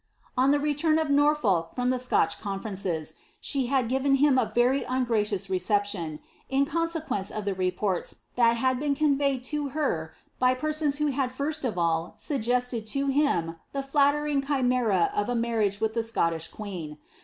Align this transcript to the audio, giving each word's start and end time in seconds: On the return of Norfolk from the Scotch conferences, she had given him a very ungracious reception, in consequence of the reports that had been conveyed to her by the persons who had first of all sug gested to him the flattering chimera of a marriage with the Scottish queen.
On 0.35 0.49
the 0.49 0.59
return 0.59 0.97
of 0.97 1.11
Norfolk 1.11 1.75
from 1.75 1.91
the 1.91 1.99
Scotch 1.99 2.39
conferences, 2.41 3.13
she 3.39 3.67
had 3.67 3.87
given 3.87 4.15
him 4.15 4.39
a 4.39 4.51
very 4.55 4.81
ungracious 4.85 5.47
reception, 5.47 6.19
in 6.49 6.65
consequence 6.65 7.29
of 7.29 7.45
the 7.45 7.53
reports 7.53 8.15
that 8.35 8.57
had 8.57 8.79
been 8.79 8.95
conveyed 8.95 9.43
to 9.43 9.69
her 9.77 10.15
by 10.39 10.55
the 10.55 10.59
persons 10.59 10.95
who 10.95 11.09
had 11.13 11.31
first 11.31 11.63
of 11.63 11.77
all 11.77 12.15
sug 12.17 12.41
gested 12.41 12.87
to 12.89 13.09
him 13.09 13.57
the 13.73 13.83
flattering 13.83 14.41
chimera 14.47 15.11
of 15.13 15.29
a 15.29 15.35
marriage 15.35 15.79
with 15.79 15.93
the 15.93 16.01
Scottish 16.01 16.47
queen. 16.47 16.97